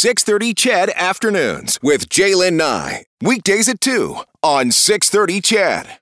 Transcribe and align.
630 0.00 0.54
CHED 0.54 0.90
Afternoons 0.96 1.78
with 1.82 2.08
Jaylen 2.08 2.54
Nye. 2.54 3.04
Weekdays 3.20 3.68
at 3.68 3.82
2 3.82 4.16
on 4.42 4.70
630 4.70 5.42
CHED. 5.42 5.98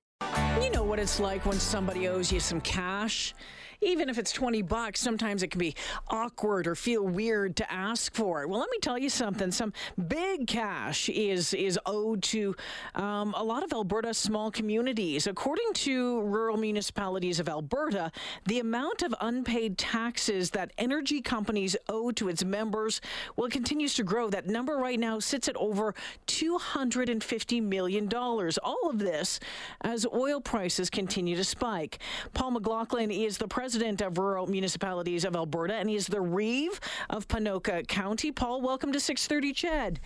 You 0.63 0.71
know 0.71 0.85
what 0.85 1.01
it's 1.01 1.19
like 1.19 1.45
when 1.45 1.59
somebody 1.59 2.06
owes 2.06 2.30
you 2.30 2.38
some 2.38 2.61
cash? 2.61 3.34
Even 3.80 4.09
if 4.09 4.19
it's 4.19 4.33
20 4.33 4.62
bucks, 4.62 5.01
sometimes 5.01 5.43
it 5.43 5.51
can 5.51 5.61
be 5.61 5.75
awkward 6.09 6.67
or 6.67 6.75
feel 6.75 7.06
weird 7.06 7.56
to 7.56 7.72
ask 7.72 8.12
for 8.15 8.43
it. 8.43 8.49
Well, 8.49 8.58
let 8.58 8.71
me 8.71 8.79
tell 8.81 8.99
you 8.99 9.08
something. 9.08 9.53
Some 9.53 9.72
big 10.08 10.47
cash 10.47 11.08
is 11.08 11.54
is 11.54 11.78
owed 11.87 12.22
to 12.24 12.56
um, 12.95 13.35
a 13.37 13.42
lot 13.42 13.63
of 13.63 13.72
Alberta's 13.72 14.19
small 14.19 14.51
communities. 14.51 15.27
According 15.27 15.72
to 15.74 16.20
rural 16.23 16.56
municipalities 16.56 17.38
of 17.38 17.48
Alberta, 17.48 18.10
the 18.46 18.59
amount 18.59 19.02
of 19.02 19.14
unpaid 19.20 19.79
taxes 19.79 20.51
that 20.51 20.73
energy 20.79 21.20
companies 21.20 21.77
owe 21.88 22.10
to 22.12 22.29
its 22.29 22.45
members 22.45 23.01
well 23.37 23.48
continues 23.48 23.95
to 23.95 24.02
grow. 24.02 24.29
That 24.29 24.47
number 24.47 24.77
right 24.77 24.98
now 24.98 25.20
sits 25.20 25.48
at 25.48 25.56
over 25.56 25.95
250 26.26 27.60
million 27.60 28.09
dollars. 28.09 28.59
All 28.59 28.90
of 28.90 28.98
this 28.98 29.38
as 29.82 30.04
oil 30.12 30.40
prices 30.40 30.90
continue 30.90 31.37
to 31.37 31.45
spike. 31.45 31.98
Paul 32.34 32.52
McLaughlin 32.52 33.10
is 33.10 33.38
the 33.38 33.46
president 33.46 33.67
president 33.68 34.00
of 34.00 34.16
Rural 34.16 34.46
Municipalities 34.46 35.27
of 35.27 35.36
Alberta, 35.36 35.74
and 35.74 35.90
he's 35.90 36.06
the 36.06 36.22
Reeve 36.22 36.80
of 37.10 37.28
Ponoka 37.28 37.86
County. 37.86 38.32
Paul, 38.32 38.62
welcome 38.62 38.92
to 38.92 38.98
630 38.98 39.52
CHED. 39.52 40.00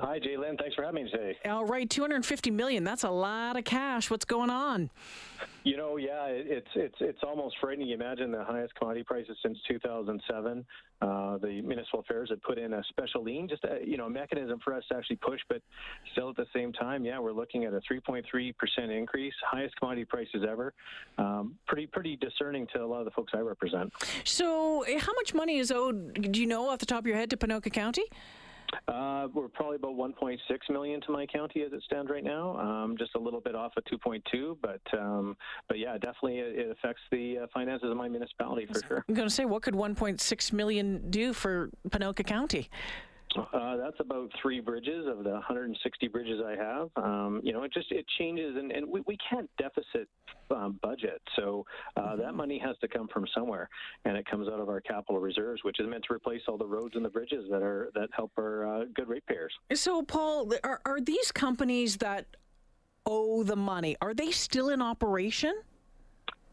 Hi, 0.00 0.20
Jaylen. 0.20 0.58
Thanks 0.60 0.76
for 0.76 0.84
having 0.84 1.04
me 1.04 1.10
today. 1.10 1.36
All 1.46 1.64
right, 1.64 1.88
250 1.88 2.50
million. 2.50 2.84
That's 2.84 3.04
a 3.04 3.10
lot 3.10 3.56
of 3.56 3.64
cash. 3.64 4.10
What's 4.10 4.26
going 4.26 4.50
on? 4.50 4.90
You 5.64 5.76
know, 5.76 5.96
yeah, 5.96 6.26
it's 6.26 6.68
it's 6.76 6.94
it's 7.00 7.18
almost 7.22 7.56
frightening. 7.60 7.88
You 7.88 7.94
imagine 7.94 8.30
the 8.30 8.44
highest 8.44 8.74
commodity 8.76 9.02
prices 9.02 9.36
since 9.42 9.58
2007. 9.66 10.64
Uh, 11.00 11.38
the 11.38 11.62
municipal 11.62 12.00
affairs 12.00 12.30
had 12.30 12.40
put 12.42 12.58
in 12.58 12.74
a 12.74 12.82
special 12.90 13.24
lien, 13.24 13.48
just 13.48 13.64
a, 13.64 13.80
you 13.84 13.96
know, 13.96 14.06
a 14.06 14.10
mechanism 14.10 14.60
for 14.62 14.72
us 14.74 14.84
to 14.90 14.96
actually 14.96 15.16
push. 15.16 15.40
But 15.48 15.62
the 16.38 16.46
same 16.58 16.72
time, 16.72 17.04
yeah, 17.04 17.18
we're 17.18 17.32
looking 17.32 17.64
at 17.64 17.74
a 17.74 17.80
3.3 17.90 18.56
percent 18.56 18.90
increase, 18.90 19.34
highest 19.44 19.76
commodity 19.76 20.06
prices 20.06 20.44
ever. 20.48 20.72
Um, 21.18 21.56
pretty 21.66 21.86
pretty 21.86 22.16
discerning 22.16 22.66
to 22.74 22.82
a 22.82 22.86
lot 22.86 23.00
of 23.00 23.04
the 23.04 23.10
folks 23.10 23.32
I 23.34 23.40
represent. 23.40 23.92
So, 24.24 24.82
eh, 24.82 24.98
how 24.98 25.12
much 25.14 25.34
money 25.34 25.58
is 25.58 25.70
owed? 25.70 26.32
Do 26.32 26.40
you 26.40 26.46
know 26.46 26.68
off 26.70 26.78
the 26.78 26.86
top 26.86 27.00
of 27.00 27.06
your 27.06 27.16
head 27.16 27.30
to 27.30 27.36
Ponoka 27.36 27.72
County? 27.72 28.04
Uh, 28.86 29.28
we're 29.32 29.48
probably 29.48 29.76
about 29.76 29.96
1.6 29.96 30.38
million 30.70 31.00
to 31.02 31.10
my 31.10 31.26
county 31.26 31.62
as 31.62 31.72
it 31.72 31.82
stands 31.84 32.10
right 32.10 32.24
now. 32.24 32.56
Um, 32.58 32.96
just 32.98 33.14
a 33.14 33.18
little 33.18 33.40
bit 33.40 33.54
off 33.54 33.72
of 33.76 33.84
2.2, 33.84 34.56
but 34.60 34.80
um, 34.98 35.36
but 35.68 35.78
yeah, 35.78 35.94
definitely 35.94 36.38
it, 36.38 36.58
it 36.58 36.70
affects 36.70 37.02
the 37.10 37.38
uh, 37.38 37.46
finances 37.52 37.90
of 37.90 37.96
my 37.96 38.08
municipality 38.08 38.66
for 38.66 38.82
sure. 38.86 39.04
I'm 39.08 39.14
going 39.14 39.28
to 39.28 39.34
say, 39.34 39.44
what 39.44 39.62
could 39.62 39.74
1.6 39.74 40.52
million 40.52 41.10
do 41.10 41.32
for 41.32 41.70
Ponoka 41.88 42.24
County? 42.26 42.68
Uh, 43.36 43.76
that's 43.76 44.00
about 44.00 44.30
three 44.40 44.60
bridges 44.60 45.06
of 45.06 45.24
the 45.24 45.30
160 45.30 46.08
bridges 46.08 46.40
I 46.44 46.56
have. 46.56 46.88
Um, 46.96 47.40
you 47.42 47.52
know, 47.52 47.62
it 47.62 47.72
just 47.72 47.90
it 47.92 48.06
changes, 48.18 48.56
and, 48.56 48.72
and 48.72 48.88
we, 48.88 49.02
we 49.06 49.16
can't 49.28 49.50
deficit 49.58 50.08
um, 50.50 50.78
budget. 50.82 51.20
So 51.36 51.66
uh, 51.96 52.00
mm-hmm. 52.00 52.22
that 52.22 52.34
money 52.34 52.58
has 52.64 52.76
to 52.78 52.88
come 52.88 53.08
from 53.08 53.26
somewhere, 53.34 53.68
and 54.04 54.16
it 54.16 54.26
comes 54.26 54.48
out 54.48 54.60
of 54.60 54.68
our 54.68 54.80
capital 54.80 55.20
reserves, 55.20 55.62
which 55.64 55.80
is 55.80 55.88
meant 55.88 56.04
to 56.08 56.14
replace 56.14 56.42
all 56.48 56.56
the 56.56 56.66
roads 56.66 56.96
and 56.96 57.04
the 57.04 57.10
bridges 57.10 57.44
that 57.50 57.62
are 57.62 57.90
that 57.94 58.08
help 58.12 58.32
our 58.38 58.66
uh, 58.66 58.84
good 58.94 59.08
ratepayers. 59.08 59.52
So, 59.74 60.02
Paul, 60.02 60.52
are, 60.64 60.80
are 60.84 61.00
these 61.00 61.30
companies 61.32 61.98
that 61.98 62.26
owe 63.06 63.42
the 63.42 63.56
money 63.56 63.96
are 64.02 64.14
they 64.14 64.30
still 64.30 64.68
in 64.68 64.82
operation? 64.82 65.54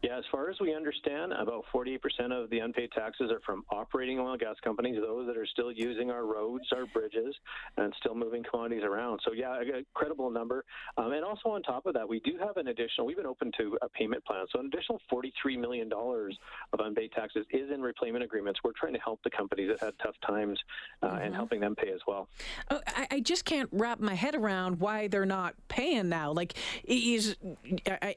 Yeah, 0.06 0.18
as 0.18 0.24
far 0.30 0.48
as 0.48 0.56
we 0.60 0.72
understand, 0.72 1.32
about 1.32 1.64
48% 1.74 1.98
of 2.30 2.48
the 2.50 2.60
unpaid 2.60 2.92
taxes 2.92 3.28
are 3.32 3.40
from 3.44 3.64
operating 3.70 4.20
oil 4.20 4.30
and 4.30 4.40
gas 4.40 4.54
companies, 4.62 5.00
those 5.00 5.26
that 5.26 5.36
are 5.36 5.46
still 5.46 5.72
using 5.72 6.12
our 6.12 6.24
roads, 6.24 6.64
our 6.72 6.86
bridges, 6.86 7.34
and 7.76 7.92
still 7.98 8.14
moving 8.14 8.44
commodities 8.48 8.84
around. 8.84 9.18
So, 9.24 9.32
yeah, 9.32 9.60
a 9.60 9.82
credible 9.94 10.30
number. 10.30 10.64
Um, 10.96 11.10
and 11.10 11.24
also 11.24 11.48
on 11.48 11.62
top 11.64 11.86
of 11.86 11.94
that, 11.94 12.08
we 12.08 12.20
do 12.20 12.38
have 12.38 12.56
an 12.56 12.68
additional, 12.68 13.04
we've 13.04 13.16
been 13.16 13.26
open 13.26 13.50
to 13.58 13.76
a 13.82 13.88
payment 13.88 14.24
plan. 14.24 14.46
So, 14.52 14.60
an 14.60 14.66
additional 14.66 15.00
$43 15.12 15.58
million 15.58 15.90
of 15.92 16.78
unpaid 16.78 17.10
taxes 17.10 17.44
is 17.50 17.72
in 17.72 17.82
repayment 17.82 18.22
agreements. 18.22 18.60
We're 18.62 18.74
trying 18.78 18.94
to 18.94 19.00
help 19.00 19.24
the 19.24 19.30
companies 19.30 19.70
that 19.70 19.80
had 19.80 19.94
tough 20.00 20.14
times 20.24 20.60
uh, 21.02 21.08
mm-hmm. 21.08 21.24
and 21.24 21.34
helping 21.34 21.58
them 21.58 21.74
pay 21.74 21.90
as 21.90 22.00
well. 22.06 22.28
Oh, 22.70 22.78
I, 22.86 23.08
I, 23.10 23.20
just 23.20 23.44
can't 23.44 23.68
wrap 23.72 23.98
my 23.98 24.14
head 24.14 24.36
around 24.36 24.78
why 24.78 25.08
they're 25.08 25.26
not 25.26 25.56
paying 25.66 26.08
now. 26.08 26.30
Like, 26.30 26.54
is, 26.84 27.34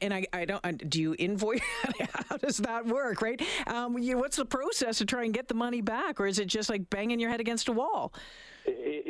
and 0.02 0.14
I, 0.14 0.28
I 0.32 0.46
don't, 0.46 0.88
do 0.88 1.02
you 1.02 1.16
invoice? 1.18 1.62
how 2.30 2.38
does 2.38 2.58
that 2.58 2.86
work, 2.86 3.22
right? 3.22 3.42
Um, 3.68 3.98
you, 3.98 4.18
what's 4.18 4.38
the 4.38 4.46
process 4.46 4.98
to 5.00 5.06
try 5.06 5.24
and 5.24 5.34
get 5.34 5.48
the 5.48 5.54
money 5.54 5.82
back, 5.82 6.20
or 6.20 6.28
is 6.28 6.40
it 6.40 6.46
just 6.46 6.70
like 6.70 6.90
banging 6.90 7.20
your 7.20 7.30
head 7.30 7.40
against 7.40 7.68
a 7.68 7.72
wall? 7.72 8.14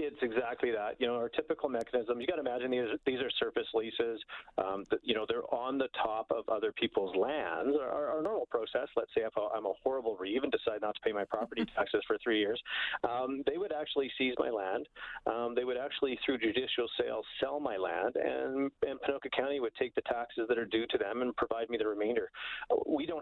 It's 0.09 0.23
exactly 0.23 0.71
that. 0.71 0.95
You 0.99 1.07
know, 1.07 1.15
our 1.15 1.29
typical 1.29 1.69
mechanism. 1.69 2.19
You 2.19 2.25
got 2.25 2.35
to 2.35 2.41
imagine 2.41 2.71
these 2.71 2.89
these 3.05 3.19
are 3.19 3.29
surface 3.39 3.67
leases. 3.73 4.19
Um, 4.57 4.83
that, 4.89 4.99
you 5.03 5.13
know, 5.13 5.25
they're 5.27 5.45
on 5.53 5.77
the 5.77 5.87
top 6.03 6.27
of 6.31 6.49
other 6.49 6.71
people's 6.71 7.15
lands. 7.15 7.77
Our, 7.79 8.07
our 8.17 8.21
normal 8.23 8.47
process. 8.49 8.87
Let's 8.97 9.11
say 9.15 9.21
if 9.21 9.33
I'm 9.37 9.65
a 9.65 9.73
horrible 9.83 10.17
reeve 10.19 10.43
and 10.43 10.51
decide 10.51 10.81
not 10.81 10.95
to 10.95 11.01
pay 11.01 11.11
my 11.11 11.25
property 11.25 11.63
taxes 11.75 12.01
for 12.07 12.17
three 12.23 12.39
years, 12.39 12.59
um, 13.07 13.43
they 13.45 13.57
would 13.57 13.71
actually 13.71 14.09
seize 14.17 14.33
my 14.39 14.49
land. 14.49 14.87
Um, 15.27 15.53
they 15.55 15.63
would 15.63 15.77
actually, 15.77 16.17
through 16.25 16.39
judicial 16.39 16.87
sale, 16.99 17.21
sell 17.39 17.59
my 17.59 17.77
land, 17.77 18.15
and 18.15 18.71
and 18.87 18.99
Ponoka 19.01 19.29
County 19.35 19.59
would 19.59 19.75
take 19.77 19.93
the 19.93 20.01
taxes 20.01 20.45
that 20.49 20.57
are 20.57 20.65
due 20.65 20.87
to 20.87 20.97
them 20.97 21.21
and 21.21 21.35
provide 21.35 21.69
me 21.69 21.77
the 21.77 21.87
remainder. 21.87 22.31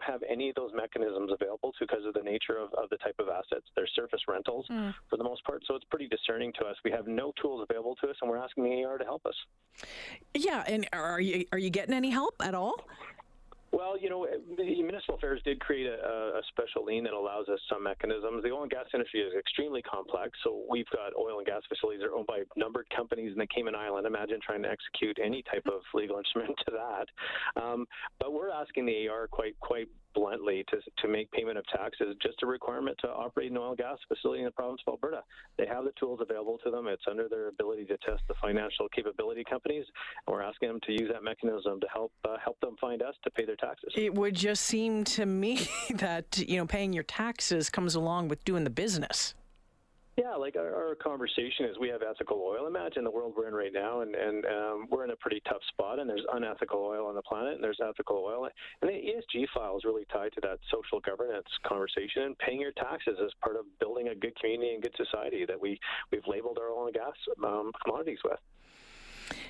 Have 0.07 0.23
any 0.29 0.49
of 0.49 0.55
those 0.55 0.71
mechanisms 0.73 1.31
available 1.31 1.73
because 1.79 2.05
of 2.05 2.13
the 2.13 2.23
nature 2.23 2.57
of, 2.57 2.73
of 2.73 2.89
the 2.89 2.97
type 2.97 3.15
of 3.19 3.27
assets. 3.27 3.65
They're 3.75 3.87
surface 3.95 4.21
rentals 4.27 4.65
mm. 4.71 4.93
for 5.09 5.17
the 5.17 5.23
most 5.23 5.43
part, 5.43 5.63
so 5.67 5.75
it's 5.75 5.85
pretty 5.85 6.07
discerning 6.07 6.53
to 6.59 6.65
us. 6.65 6.75
We 6.83 6.91
have 6.91 7.07
no 7.07 7.33
tools 7.41 7.65
available 7.69 7.95
to 8.01 8.09
us, 8.09 8.15
and 8.21 8.31
we're 8.31 8.37
asking 8.37 8.63
the 8.63 8.83
AER 8.83 8.97
to 8.97 9.03
help 9.03 9.25
us. 9.25 9.35
Yeah, 10.33 10.63
and 10.67 10.87
are 10.93 11.19
you 11.19 11.45
are 11.51 11.57
you 11.57 11.69
getting 11.69 11.93
any 11.93 12.09
help 12.09 12.35
at 12.41 12.55
all? 12.55 12.75
Well, 13.71 13.99
you 13.99 14.09
know, 14.09 14.25
municipal 14.57 15.15
affairs 15.15 15.41
did 15.43 15.59
create 15.59 15.87
a, 15.87 16.39
a, 16.39 16.41
special 16.49 16.85
lien 16.85 17.03
that 17.03 17.13
allows 17.13 17.49
us 17.49 17.59
some 17.69 17.83
mechanisms. 17.83 18.43
The 18.43 18.49
oil 18.49 18.63
and 18.63 18.71
gas 18.71 18.85
industry 18.93 19.19
is 19.19 19.33
extremely 19.37 19.81
complex, 19.81 20.37
so 20.43 20.63
we've 20.69 20.89
got 20.91 21.11
oil 21.19 21.39
and 21.39 21.45
gas 21.45 21.61
facilities 21.67 22.01
that 22.01 22.07
are 22.07 22.15
owned 22.15 22.27
by 22.27 22.43
numbered 22.55 22.87
companies 22.95 23.33
in 23.33 23.39
the 23.39 23.47
Cayman 23.47 23.75
Island. 23.75 24.07
Imagine 24.07 24.39
trying 24.45 24.63
to 24.63 24.69
execute 24.69 25.17
any 25.23 25.43
type 25.43 25.65
of 25.67 25.81
legal 25.93 26.17
instrument 26.17 26.55
to 26.65 26.71
that. 26.71 27.61
Um, 27.61 27.85
but 28.19 28.31
we're 28.31 28.51
asking 28.51 28.85
the 28.85 29.07
AER 29.07 29.27
quite 29.29 29.59
quite 29.59 29.89
bluntly 30.17 30.65
to, 30.69 30.77
to 31.01 31.07
make 31.07 31.31
payment 31.31 31.57
of 31.57 31.65
taxes 31.67 32.15
just 32.21 32.41
a 32.41 32.45
requirement 32.45 32.97
to 33.01 33.07
operate 33.07 33.51
an 33.51 33.57
oil 33.57 33.69
and 33.69 33.77
gas 33.77 33.97
facility 34.07 34.39
in 34.39 34.45
the 34.45 34.51
province 34.51 34.81
of 34.87 34.93
Alberta. 34.93 35.21
They 35.57 35.67
have 35.67 35.83
the 35.83 35.93
tools 35.99 36.19
available 36.21 36.57
to 36.63 36.71
them. 36.71 36.87
It's 36.87 37.03
under 37.09 37.29
their 37.29 37.49
ability 37.49 37.85
to 37.85 37.97
test 37.97 38.23
the 38.27 38.33
financial 38.41 38.89
capability 38.89 39.43
companies, 39.47 39.85
and 40.25 40.33
we're 40.33 40.41
asking 40.41 40.69
them 40.69 40.79
to 40.87 40.91
use 40.91 41.09
that 41.13 41.23
mechanism 41.23 41.79
to 41.79 41.87
help 41.93 42.11
uh, 42.27 42.37
help 42.43 42.59
them 42.61 42.75
find 42.81 43.03
us 43.03 43.13
to 43.23 43.29
pay 43.31 43.45
their 43.45 43.55
taxes. 43.57 43.93
It 43.95 44.13
would 44.13 44.33
just 44.33 44.63
seem 44.65 45.03
to 45.03 45.25
me 45.25 45.67
that 45.95 46.39
you 46.39 46.57
know 46.57 46.65
paying 46.65 46.93
your 46.93 47.03
taxes 47.03 47.69
comes 47.69 47.93
along 47.93 48.29
with 48.29 48.43
doing 48.43 48.63
the 48.63 48.71
business. 48.71 49.35
Yeah, 50.17 50.33
like 50.33 50.55
our, 50.55 50.73
our, 50.73 50.95
conversation 50.95 51.65
is 51.69 51.77
we 51.79 51.89
have 51.89 52.01
ethical 52.01 52.41
oil. 52.41 52.65
Imagine 52.65 53.03
the 53.03 53.11
world 53.11 53.33
we're 53.37 53.47
in 53.47 53.53
right 53.53 53.71
now, 53.71 54.01
and, 54.01 54.15
and 54.15 54.45
um, 54.45 54.87
we're 54.89 55.03
in 55.03 55.11
a 55.11 55.15
pretty 55.15 55.43
tough 55.47 55.61
spot, 55.69 55.99
and 55.99 56.09
there's 56.09 56.25
unethical 56.33 56.79
oil 56.79 57.05
on 57.05 57.13
the 57.13 57.21
planet, 57.21 57.53
and 57.53 57.63
there's 57.63 57.77
ethical 57.87 58.17
oil. 58.25 58.49
And 58.81 58.89
the 58.89 58.95
ESG 58.95 59.45
file 59.53 59.77
is 59.77 59.85
really 59.85 60.05
tied 60.11 60.33
to 60.33 60.41
that 60.41 60.57
social 60.71 60.99
governance 61.01 61.45
conversation 61.67 62.23
and 62.23 62.37
paying 62.39 62.59
your 62.59 62.71
taxes 62.71 63.19
as 63.23 63.29
part 63.43 63.57
of 63.57 63.65
building 63.79 64.07
a 64.07 64.15
good 64.15 64.35
community 64.39 64.73
and 64.73 64.81
good 64.81 64.95
society 64.97 65.45
that 65.45 65.61
we, 65.61 65.79
we've 66.11 66.25
labeled 66.25 66.57
our 66.59 66.71
oil 66.71 66.87
and 66.87 66.95
gas 66.95 67.13
um, 67.45 67.71
commodities 67.85 68.19
with. 68.25 68.39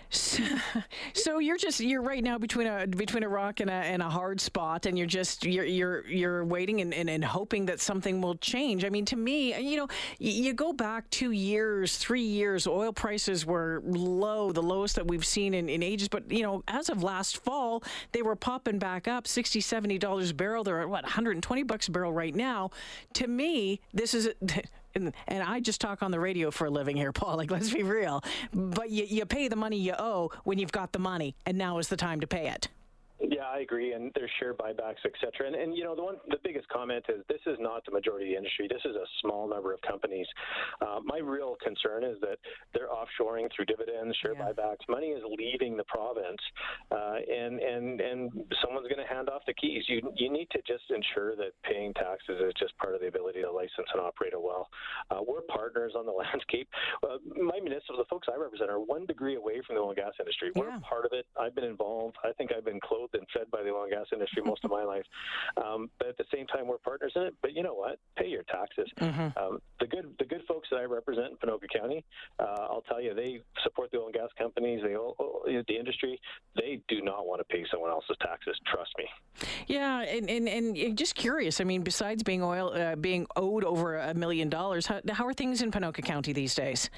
So, 0.09 0.43
so, 1.13 1.39
you're 1.39 1.57
just 1.57 1.79
you're 1.79 2.01
right 2.01 2.23
now 2.23 2.38
between 2.38 2.67
a 2.67 2.88
between 2.88 3.23
a 3.23 3.29
rock 3.29 3.59
and 3.59 3.69
a, 3.69 3.73
and 3.73 4.01
a 4.01 4.09
hard 4.09 4.39
spot, 4.39 4.85
and 4.85 4.97
you're 4.97 5.07
just 5.07 5.45
you're 5.45 5.65
you're 5.65 6.07
you're 6.07 6.45
waiting 6.45 6.81
and, 6.81 6.93
and, 6.93 7.09
and 7.09 7.23
hoping 7.23 7.65
that 7.65 7.79
something 7.79 8.21
will 8.21 8.35
change. 8.35 8.85
I 8.85 8.89
mean, 8.89 9.05
to 9.05 9.15
me, 9.15 9.57
you 9.59 9.77
know, 9.77 9.88
you 10.19 10.53
go 10.53 10.71
back 10.71 11.09
two 11.09 11.31
years, 11.31 11.97
three 11.97 12.21
years, 12.21 12.68
oil 12.68 12.94
prices 12.94 13.45
were 13.45 13.81
low, 13.85 14.51
the 14.51 14.63
lowest 14.63 14.95
that 14.95 15.07
we've 15.07 15.25
seen 15.25 15.53
in, 15.53 15.68
in 15.69 15.83
ages. 15.83 16.07
But 16.07 16.31
you 16.31 16.44
know, 16.44 16.63
as 16.68 16.89
of 16.89 17.03
last 17.03 17.38
fall, 17.44 17.83
they 18.13 18.21
were 18.21 18.35
popping 18.35 18.79
back 18.79 19.07
up, 19.07 19.27
60 19.27 19.59
70 19.59 19.97
dollars 19.97 20.31
a 20.31 20.33
barrel. 20.33 20.63
They're 20.63 20.81
at 20.81 20.89
what 20.89 21.03
120 21.03 21.63
bucks 21.63 21.88
a 21.88 21.91
barrel 21.91 22.13
right 22.13 22.35
now. 22.35 22.71
To 23.15 23.27
me, 23.27 23.81
this 23.94 24.13
is 24.13 24.29
and, 24.97 25.44
I 25.44 25.59
just 25.59 25.81
talk 25.81 26.03
on 26.03 26.11
the 26.11 26.19
radio 26.19 26.51
for 26.51 26.67
a 26.67 26.69
living 26.69 26.97
here, 26.97 27.11
Paul. 27.11 27.38
Like, 27.38 27.51
let's 27.51 27.71
be 27.73 27.83
real. 27.83 28.23
But 28.53 28.89
you, 28.89 29.05
you 29.07 29.25
pay 29.25 29.47
the 29.47 29.55
money 29.55 29.77
you 29.77 29.94
owe 29.97 30.31
when 30.44 30.59
you've 30.59 30.71
got 30.71 30.91
the 30.91 30.99
money, 30.99 31.35
and 31.45 31.57
now 31.57 31.77
is 31.77 31.88
the 31.88 31.97
time 31.97 32.19
to 32.21 32.27
pay 32.27 32.49
it. 32.49 32.67
Yeah, 33.38 33.54
I 33.54 33.60
agree, 33.60 33.94
and 33.94 34.12
there's 34.16 34.31
share 34.39 34.56
buybacks, 34.56 35.06
et 35.06 35.13
cetera. 35.22 35.45
And, 35.45 35.56
and 35.56 35.78
you 35.78 35.84
know, 35.84 35.95
the 35.95 36.01
one, 36.01 36.16
the 36.30 36.42
biggest 36.44 36.68
comment 36.69 37.06
is 37.07 37.22
this 37.30 37.42
is 37.45 37.56
not 37.60 37.86
the 37.86 37.92
majority 37.92 38.25
of 38.25 38.31
the 38.34 38.38
industry. 38.38 38.68
This 38.68 38.81
is 38.84 38.95
a 38.95 39.06
small 39.22 39.48
number 39.48 39.75
of 39.75 39.81
companies. 39.81 40.25
Uh, 40.81 41.01
my 41.06 41.19
real 41.19 41.56
concern 41.62 42.04
is 42.04 42.18
that 42.22 42.42
they're 42.74 42.89
offshoring 42.89 43.45
through 43.56 43.66
dividends, 43.66 44.18
share 44.25 44.34
yeah. 44.34 44.50
buybacks. 44.50 44.81
Money 44.89 45.13
is 45.13 45.22
leaving 45.38 45.78
the 45.78 45.84
province, 45.84 46.42
uh, 46.89 47.22
and 47.30 47.60
and 47.60 48.01
and 48.01 48.31
someone's 48.57 48.89
going 48.89 49.06
to 49.06 49.06
hand 49.06 49.30
off 49.30 49.44
the 49.45 49.54
keys. 49.54 49.84
You 49.88 50.01
you 50.18 50.34
need 50.34 50.50
to 50.57 50.60
just 50.66 50.89
ensure 50.89 51.36
that 51.36 51.54
paying 51.62 51.94
taxes 51.94 52.42
is 52.42 52.54
just 52.57 52.75
part 52.80 52.95
of 52.95 53.01
the 53.01 53.07
ability 53.07 53.45
to 53.45 53.51
license 53.51 53.86
and 53.94 54.01
operate 54.01 54.34
a 54.34 54.39
well. 54.39 54.66
Uh, 55.12 55.22
we're 55.22 55.45
partners 55.45 55.94
on 55.95 56.07
the 56.07 56.12
landscape. 56.25 56.68
Uh, 57.06 57.22
my 57.38 57.62
municipal, 57.62 58.01
the 58.01 58.10
folks 58.10 58.25
I 58.34 58.38
represent, 58.42 58.72
are 58.72 58.81
one 58.81 59.06
degree 59.06 59.36
away 59.38 59.62
from 59.62 59.75
the 59.75 59.81
oil 59.86 59.94
and 59.94 59.98
gas 60.01 60.18
industry. 60.19 60.50
Yeah. 60.56 60.74
We're 60.74 60.80
part 60.81 61.06
of 61.06 61.13
it. 61.13 61.30
I've 61.39 61.54
been 61.54 61.69
involved. 61.69 62.18
I 62.25 62.34
think 62.34 62.50
I've 62.50 62.66
been 62.66 62.81
clothed 62.81 63.13
and 63.13 63.26
fed 63.33 63.50
by 63.51 63.63
the 63.63 63.69
oil 63.69 63.83
and 63.83 63.91
gas 63.91 64.06
industry 64.13 64.44
most 64.44 64.63
of 64.63 64.71
my 64.71 64.83
life. 64.95 65.06
Um, 65.57 65.89
but 66.00 66.09
at 66.09 66.18
the 66.18 66.25
same 66.33 66.47
time, 66.47 66.68
we're 66.68 66.77
partners 66.77 67.13
in 67.15 67.24
it. 67.24 67.35
But 67.41 67.53
you 67.53 67.63
know 67.63 67.74
what? 67.74 68.00
Pay 68.18 68.27
your 68.27 68.44
taxes. 68.44 68.89
Mm-hmm. 69.00 69.38
Um, 69.38 69.59
the 69.79 69.88
good 69.88 70.13
the 70.19 70.25
good 70.25 70.41
folks 70.47 70.68
that 70.71 70.77
I 70.77 70.83
represent 70.83 71.31
in 71.31 71.38
Ponoka 71.38 71.68
County, 71.74 72.03
uh, 72.39 72.68
I'll 72.69 72.83
tell 72.88 73.01
you, 73.01 73.13
they 73.13 73.41
support 73.63 73.91
the 73.91 74.00
oil 74.00 74.06
and 74.06 74.13
gas 74.13 74.29
companies. 74.38 74.81
They 74.83 74.95
all, 74.95 75.15
the 75.45 75.77
industry. 75.77 76.19
They 76.56 76.81
do 76.88 77.01
not 77.01 77.25
want 77.27 77.39
to 77.39 77.45
pay 77.45 77.65
someone 77.71 77.91
else's 77.91 78.18
taxes. 78.21 78.59
Trust 78.65 78.91
me. 78.97 79.06
Yeah, 79.68 80.01
and 80.01 80.29
and, 80.29 80.47
and 80.47 80.97
just 80.97 81.15
curious. 81.15 81.62
I 81.62 81.63
mean, 81.63 81.83
besides 81.83 82.24
being 82.24 82.44
oil 82.44 82.74
uh, 82.74 82.95
being 82.95 83.27
owed 83.35 83.63
over 83.63 83.97
a 83.97 84.13
million 84.13 84.50
dollars, 84.50 84.88
how, 84.88 85.01
how 85.09 85.25
are 85.25 85.33
things 85.33 85.62
in 85.62 85.71
Ponoka 85.71 86.03
County 86.03 86.33
these 86.33 86.56
days? 86.56 86.89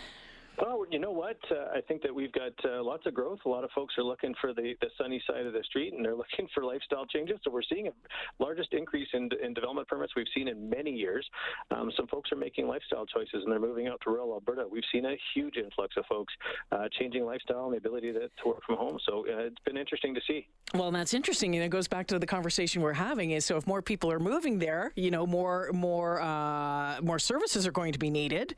Well, 0.61 0.83
you 0.91 0.99
know 0.99 1.11
what? 1.11 1.37
Uh, 1.49 1.77
I 1.77 1.81
think 1.81 2.01
that 2.01 2.13
we've 2.13 2.31
got 2.33 2.51
uh, 2.65 2.83
lots 2.83 3.05
of 3.05 3.13
growth. 3.13 3.39
A 3.45 3.49
lot 3.49 3.63
of 3.63 3.71
folks 3.71 3.95
are 3.97 4.03
looking 4.03 4.35
for 4.41 4.53
the, 4.53 4.73
the 4.81 4.87
sunny 4.97 5.21
side 5.25 5.45
of 5.45 5.53
the 5.53 5.63
street 5.63 5.93
and 5.93 6.03
they're 6.03 6.15
looking 6.23 6.47
for 6.53 6.63
lifestyle 6.63 7.05
changes. 7.05 7.37
So 7.43 7.51
we're 7.51 7.61
seeing 7.63 7.87
a 7.87 7.91
largest 8.39 8.73
increase 8.73 9.07
in, 9.13 9.29
in 9.43 9.53
development 9.53 9.87
permits 9.87 10.13
we've 10.15 10.25
seen 10.35 10.47
in 10.47 10.69
many 10.69 10.91
years. 10.91 11.25
Um, 11.71 11.91
some 11.95 12.07
folks 12.07 12.31
are 12.31 12.35
making 12.35 12.67
lifestyle 12.67 13.05
choices 13.05 13.43
and 13.43 13.51
they're 13.51 13.59
moving 13.59 13.87
out 13.87 14.01
to 14.03 14.09
rural 14.09 14.33
Alberta. 14.33 14.65
We've 14.69 14.83
seen 14.91 15.05
a 15.05 15.15
huge 15.33 15.55
influx 15.55 15.95
of 15.97 16.05
folks 16.07 16.33
uh, 16.71 16.89
changing 16.99 17.25
lifestyle 17.25 17.65
and 17.65 17.73
the 17.73 17.77
ability 17.77 18.11
to, 18.13 18.19
to 18.19 18.47
work 18.47 18.61
from 18.65 18.77
home. 18.77 18.99
So 19.07 19.25
uh, 19.27 19.43
it's 19.43 19.63
been 19.65 19.77
interesting 19.77 20.13
to 20.15 20.21
see. 20.27 20.47
Well, 20.73 20.91
that's 20.91 21.13
interesting, 21.13 21.55
and 21.55 21.63
it 21.63 21.69
goes 21.69 21.87
back 21.87 22.07
to 22.07 22.19
the 22.19 22.27
conversation 22.27 22.81
we're 22.81 22.93
having. 22.93 23.31
Is 23.31 23.45
so 23.45 23.57
if 23.57 23.65
more 23.65 23.81
people 23.81 24.11
are 24.11 24.19
moving 24.19 24.59
there, 24.59 24.91
you 24.95 25.09
know, 25.09 25.25
more 25.25 25.71
more 25.73 26.21
uh, 26.21 26.99
more 27.01 27.17
services 27.17 27.65
are 27.65 27.71
going 27.71 27.93
to 27.93 27.99
be 27.99 28.09
needed 28.09 28.55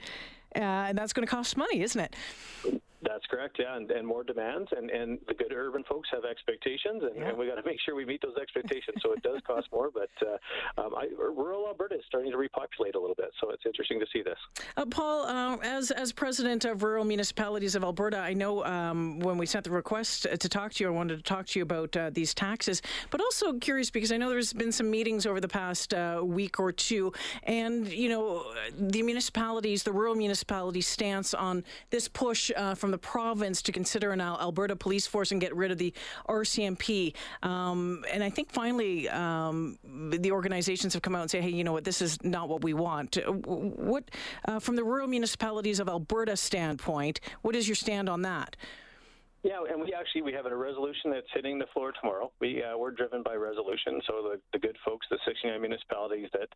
uh, 0.55 0.59
and 0.89 0.97
that's 0.97 1.13
going 1.13 1.25
to 1.25 1.31
cost 1.31 1.57
money, 1.57 1.81
isn't 1.81 2.01
it? 2.01 2.15
That's 3.11 3.25
correct, 3.25 3.57
yeah, 3.59 3.75
and, 3.75 3.91
and 3.91 4.07
more 4.07 4.23
demands, 4.23 4.69
and, 4.75 4.89
and 4.89 5.19
the 5.27 5.33
good 5.33 5.51
urban 5.51 5.83
folks 5.83 6.07
have 6.13 6.23
expectations, 6.23 7.03
and, 7.03 7.11
yeah. 7.17 7.29
and 7.29 7.37
we 7.37 7.45
got 7.45 7.55
to 7.55 7.65
make 7.65 7.77
sure 7.85 7.93
we 7.93 8.05
meet 8.05 8.21
those 8.21 8.37
expectations. 8.41 8.97
so 9.01 9.11
it 9.11 9.21
does 9.21 9.41
cost 9.45 9.67
more, 9.73 9.89
but 9.93 10.09
uh, 10.25 10.81
um, 10.81 10.95
I, 10.95 11.07
rural 11.17 11.67
Alberta 11.67 11.95
is 11.95 12.03
starting 12.07 12.31
to 12.31 12.37
repopulate 12.37 12.95
a 12.95 12.99
little 12.99 13.15
bit, 13.15 13.31
so 13.41 13.49
it's 13.49 13.63
interesting 13.65 13.99
to 13.99 14.05
see 14.13 14.23
this. 14.23 14.37
Uh, 14.77 14.85
Paul, 14.85 15.25
uh, 15.25 15.57
as 15.57 15.91
as 15.91 16.13
president 16.13 16.63
of 16.63 16.83
Rural 16.83 17.03
Municipalities 17.03 17.75
of 17.75 17.83
Alberta, 17.83 18.17
I 18.17 18.33
know 18.33 18.63
um, 18.63 19.19
when 19.19 19.37
we 19.37 19.45
sent 19.45 19.65
the 19.65 19.71
request 19.71 20.25
to 20.39 20.49
talk 20.49 20.73
to 20.75 20.83
you, 20.83 20.87
I 20.87 20.93
wanted 20.93 21.17
to 21.17 21.23
talk 21.23 21.47
to 21.47 21.59
you 21.59 21.63
about 21.63 21.97
uh, 21.97 22.11
these 22.11 22.33
taxes, 22.33 22.81
but 23.09 23.19
also 23.19 23.53
curious 23.59 23.89
because 23.89 24.13
I 24.13 24.17
know 24.17 24.29
there's 24.29 24.53
been 24.53 24.71
some 24.71 24.89
meetings 24.89 25.25
over 25.25 25.41
the 25.41 25.49
past 25.49 25.93
uh, 25.93 26.21
week 26.23 26.61
or 26.61 26.71
two, 26.71 27.11
and 27.43 27.91
you 27.91 28.07
know 28.07 28.53
the 28.77 29.01
municipalities, 29.01 29.83
the 29.83 29.91
rural 29.91 30.15
municipalities' 30.15 30.87
stance 30.87 31.33
on 31.33 31.65
this 31.89 32.07
push 32.07 32.51
uh, 32.55 32.73
from 32.73 32.91
the 32.91 33.00
province 33.01 33.61
to 33.63 33.71
consider 33.71 34.11
an 34.11 34.21
Alberta 34.21 34.75
police 34.75 35.07
force 35.07 35.31
and 35.31 35.41
get 35.41 35.55
rid 35.55 35.71
of 35.71 35.77
the 35.77 35.93
RCMP. 36.29 37.13
Um, 37.43 38.03
and 38.11 38.23
I 38.23 38.29
think 38.29 38.51
finally 38.51 39.09
um, 39.09 39.77
the 39.83 40.31
organizations 40.31 40.93
have 40.93 41.01
come 41.01 41.15
out 41.15 41.21
and 41.21 41.31
say, 41.31 41.41
hey, 41.41 41.49
you 41.49 41.63
know 41.63 41.73
what, 41.73 41.83
this 41.83 42.01
is 42.01 42.21
not 42.23 42.49
what 42.49 42.63
we 42.63 42.73
want. 42.73 43.17
Uh, 43.17 43.31
what, 43.31 44.09
uh, 44.45 44.59
from 44.59 44.75
the 44.75 44.83
rural 44.83 45.07
municipalities 45.07 45.79
of 45.79 45.89
Alberta 45.89 46.37
standpoint, 46.37 47.19
what 47.41 47.55
is 47.55 47.67
your 47.67 47.75
stand 47.75 48.09
on 48.09 48.21
that? 48.21 48.55
Yeah, 49.43 49.57
and 49.71 49.81
we 49.81 49.91
actually 49.91 50.21
we 50.21 50.33
have 50.33 50.45
a 50.45 50.55
resolution 50.55 51.09
that's 51.09 51.27
hitting 51.33 51.57
the 51.57 51.65
floor 51.73 51.91
tomorrow. 51.99 52.31
We 52.39 52.61
uh, 52.61 52.77
we're 52.77 52.91
driven 52.91 53.23
by 53.23 53.33
resolution, 53.33 53.99
so 54.05 54.21
the, 54.21 54.41
the 54.53 54.59
good 54.59 54.77
folks, 54.85 55.07
the 55.09 55.17
69 55.25 55.59
municipalities 55.59 56.29
that, 56.33 56.47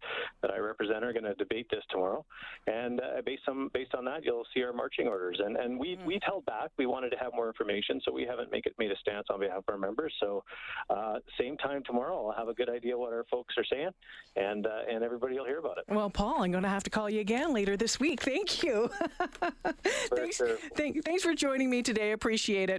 that 0.44 0.52
I 0.52 0.60
represent, 0.60 1.04
are 1.04 1.12
going 1.12 1.24
to 1.26 1.34
debate 1.34 1.66
this 1.72 1.82
tomorrow, 1.90 2.24
and 2.68 3.00
uh, 3.00 3.22
based 3.26 3.42
on 3.48 3.70
based 3.74 3.96
on 3.96 4.06
that, 4.06 4.24
you'll 4.24 4.46
see 4.54 4.62
our 4.62 4.72
marching 4.72 5.08
orders. 5.08 5.42
And 5.44 5.58
and 5.58 5.80
we 5.80 5.96
mm. 5.96 6.06
we've 6.06 6.22
held 6.24 6.46
back. 6.46 6.70
We 6.78 6.86
wanted 6.86 7.10
to 7.12 7.18
have 7.18 7.34
more 7.34 7.48
information, 7.48 8.02
so 8.06 8.14
we 8.14 8.24
haven't 8.24 8.52
make 8.52 8.68
it 8.68 8.76
made 8.78 8.92
a 8.92 8.98
stance 8.98 9.28
on 9.32 9.40
behalf 9.40 9.60
of 9.60 9.70
our 9.70 9.80
members. 9.80 10.14
So, 10.20 10.44
uh, 10.92 11.16
same 11.40 11.58
time 11.58 11.82
tomorrow, 11.86 12.28
I'll 12.28 12.38
have 12.38 12.50
a 12.50 12.54
good 12.54 12.70
idea 12.70 12.96
what 12.96 13.14
our 13.14 13.26
folks 13.32 13.56
are 13.58 13.66
saying, 13.66 13.90
and 14.36 14.68
uh, 14.68 14.82
and 14.92 15.04
everybody 15.04 15.38
will 15.40 15.46
hear 15.46 15.58
about 15.58 15.80
it. 15.80 15.86
Well, 15.88 16.12
Paul, 16.12 16.44
I'm 16.44 16.52
going 16.52 16.64
to 16.64 16.70
have 16.70 16.84
to 16.84 16.92
call 16.92 17.10
you 17.10 17.22
again 17.22 17.52
later 17.52 17.78
this 17.78 18.00
week. 18.00 18.22
Thank 18.22 18.62
you. 18.62 18.92
thanks, 20.16 20.38
sure. 20.38 20.58
thank, 20.76 21.04
thanks 21.04 21.24
for 21.24 21.34
joining 21.34 21.70
me 21.70 21.82
today. 21.82 22.12
Appreciate 22.12 22.70
it. 22.70 22.75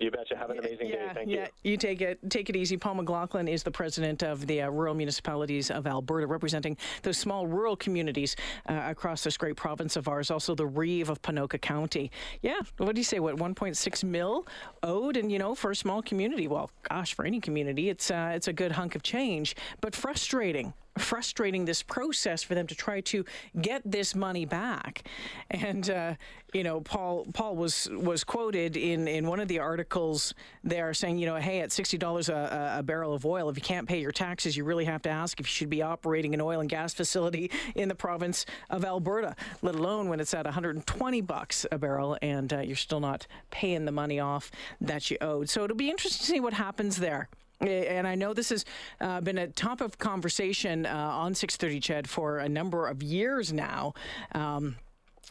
You 0.00 0.10
betcha. 0.10 0.36
Have 0.36 0.50
an 0.50 0.58
amazing 0.58 0.88
yeah, 0.88 0.96
day. 0.96 1.10
Thank 1.14 1.30
yeah. 1.30 1.46
you. 1.62 1.70
You 1.72 1.76
take 1.76 2.00
it 2.00 2.18
take 2.28 2.50
it 2.50 2.56
easy. 2.56 2.76
Paul 2.76 2.94
McLaughlin 2.94 3.46
is 3.46 3.62
the 3.62 3.70
president 3.70 4.24
of 4.24 4.44
the 4.46 4.62
uh, 4.62 4.68
rural 4.68 4.94
municipalities 4.94 5.70
of 5.70 5.86
Alberta, 5.86 6.26
representing 6.26 6.76
those 7.02 7.16
small 7.16 7.46
rural 7.46 7.76
communities 7.76 8.34
uh, 8.68 8.82
across 8.86 9.22
this 9.22 9.36
great 9.36 9.54
province 9.54 9.94
of 9.94 10.08
ours. 10.08 10.32
Also, 10.32 10.54
the 10.54 10.66
Reeve 10.66 11.10
of 11.10 11.22
Ponoka 11.22 11.60
County. 11.60 12.10
Yeah, 12.42 12.58
what 12.78 12.96
do 12.96 13.00
you 13.00 13.04
say? 13.04 13.20
What 13.20 13.36
1.6 13.36 14.04
mil 14.04 14.46
owed, 14.82 15.16
and 15.16 15.30
you 15.30 15.38
know, 15.38 15.54
for 15.54 15.70
a 15.70 15.76
small 15.76 16.02
community, 16.02 16.48
well, 16.48 16.70
gosh, 16.88 17.14
for 17.14 17.24
any 17.24 17.38
community, 17.38 17.88
it's 17.88 18.10
uh, 18.10 18.32
it's 18.34 18.48
a 18.48 18.52
good 18.52 18.72
hunk 18.72 18.96
of 18.96 19.02
change, 19.04 19.54
but 19.80 19.94
frustrating 19.94 20.74
frustrating 20.98 21.64
this 21.64 21.82
process 21.82 22.42
for 22.42 22.54
them 22.54 22.66
to 22.66 22.74
try 22.74 23.00
to 23.00 23.24
get 23.60 23.82
this 23.84 24.14
money 24.14 24.44
back. 24.44 25.08
And 25.50 25.88
uh, 25.90 26.14
you 26.52 26.62
know, 26.62 26.80
Paul 26.80 27.26
Paul 27.32 27.56
was 27.56 27.88
was 27.92 28.24
quoted 28.24 28.76
in 28.76 29.08
in 29.08 29.26
one 29.26 29.40
of 29.40 29.48
the 29.48 29.58
articles 29.58 30.34
there 30.62 30.94
saying, 30.94 31.18
you 31.18 31.26
know, 31.26 31.36
hey, 31.36 31.60
at 31.60 31.72
sixty 31.72 31.98
dollars 31.98 32.28
a, 32.28 32.82
barrel 32.84 33.14
of 33.14 33.24
oil, 33.24 33.48
if 33.48 33.56
you 33.56 33.62
can't 33.62 33.88
pay 33.88 34.00
your 34.00 34.12
taxes, 34.12 34.56
you 34.56 34.64
really 34.64 34.84
have 34.84 35.02
to 35.02 35.08
ask 35.08 35.40
if 35.40 35.46
you 35.46 35.50
should 35.50 35.70
be 35.70 35.82
operating 35.82 36.34
an 36.34 36.40
oil 36.40 36.60
and 36.60 36.68
gas 36.68 36.94
facility 36.94 37.50
in 37.74 37.88
the 37.88 37.94
province 37.94 38.44
of 38.70 38.84
Alberta, 38.84 39.34
let 39.62 39.74
alone 39.74 40.08
when 40.08 40.20
it's 40.20 40.34
at 40.34 40.44
120 40.44 41.20
bucks 41.22 41.66
a 41.72 41.78
barrel 41.78 42.16
and 42.22 42.52
uh, 42.52 42.60
you're 42.60 42.76
still 42.76 43.00
not 43.00 43.26
paying 43.50 43.84
the 43.84 43.92
money 43.92 44.20
off 44.20 44.50
that 44.80 45.10
you 45.10 45.16
owed. 45.20 45.48
So 45.48 45.64
it'll 45.64 45.76
be 45.76 45.90
interesting 45.90 46.24
to 46.24 46.32
see 46.32 46.40
what 46.40 46.52
happens 46.52 46.98
there. 46.98 47.28
And 47.64 48.06
I 48.06 48.14
know 48.14 48.34
this 48.34 48.50
has 48.50 48.64
uh, 49.00 49.20
been 49.20 49.38
a 49.38 49.48
top 49.48 49.80
of 49.80 49.98
conversation 49.98 50.86
uh, 50.86 50.90
on 50.90 51.34
630 51.34 51.80
Ched 51.80 52.06
for 52.06 52.38
a 52.38 52.48
number 52.48 52.86
of 52.86 53.02
years 53.02 53.52
now. 53.52 53.94
Um, 54.32 54.76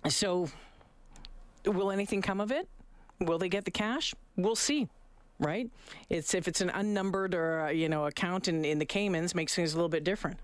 so, 0.09 0.49
will 1.65 1.91
anything 1.91 2.21
come 2.21 2.41
of 2.41 2.51
it? 2.51 2.67
Will 3.19 3.37
they 3.37 3.49
get 3.49 3.65
the 3.65 3.71
cash? 3.71 4.13
We'll 4.35 4.55
see. 4.55 4.87
Right? 5.39 5.69
It's 6.09 6.33
if 6.33 6.47
it's 6.47 6.61
an 6.61 6.69
unnumbered 6.69 7.33
or 7.35 7.61
uh, 7.65 7.69
you 7.69 7.89
know 7.89 8.05
account 8.05 8.47
in, 8.47 8.63
in 8.63 8.79
the 8.79 8.85
Caymans 8.85 9.35
makes 9.35 9.55
things 9.55 9.73
a 9.73 9.75
little 9.75 9.89
bit 9.89 10.03
different. 10.03 10.37